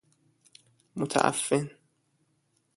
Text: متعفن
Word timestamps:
متعفن 0.95 1.71